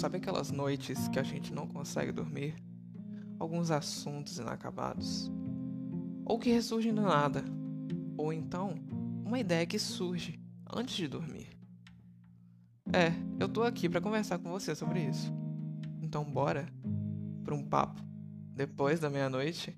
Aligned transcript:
Sabe 0.00 0.16
aquelas 0.16 0.50
noites 0.50 1.08
que 1.08 1.18
a 1.18 1.22
gente 1.22 1.52
não 1.52 1.66
consegue 1.66 2.10
dormir? 2.10 2.54
Alguns 3.38 3.70
assuntos 3.70 4.38
inacabados. 4.38 5.30
Ou 6.24 6.38
que 6.38 6.50
ressurgem 6.50 6.94
do 6.94 7.02
nada. 7.02 7.44
Ou 8.16 8.32
então, 8.32 8.76
uma 9.26 9.38
ideia 9.38 9.66
que 9.66 9.78
surge 9.78 10.40
antes 10.74 10.96
de 10.96 11.06
dormir. 11.06 11.50
É, 12.90 13.12
eu 13.38 13.46
tô 13.46 13.62
aqui 13.62 13.90
para 13.90 14.00
conversar 14.00 14.38
com 14.38 14.50
você 14.50 14.74
sobre 14.74 15.04
isso. 15.04 15.30
Então 16.00 16.24
bora 16.24 16.66
para 17.44 17.54
um 17.54 17.62
papo 17.62 18.02
depois 18.56 19.00
da 19.00 19.10
meia-noite? 19.10 19.76